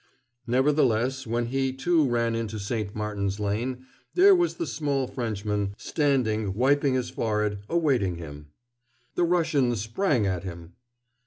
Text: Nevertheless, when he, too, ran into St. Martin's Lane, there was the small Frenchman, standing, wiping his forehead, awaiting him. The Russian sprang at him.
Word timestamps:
Nevertheless, 0.47 1.27
when 1.27 1.45
he, 1.45 1.71
too, 1.71 2.09
ran 2.09 2.33
into 2.33 2.57
St. 2.57 2.95
Martin's 2.95 3.39
Lane, 3.39 3.85
there 4.15 4.33
was 4.33 4.55
the 4.55 4.65
small 4.65 5.05
Frenchman, 5.05 5.75
standing, 5.77 6.55
wiping 6.55 6.95
his 6.95 7.11
forehead, 7.11 7.59
awaiting 7.69 8.15
him. 8.15 8.47
The 9.13 9.25
Russian 9.25 9.75
sprang 9.75 10.25
at 10.25 10.43
him. 10.43 10.73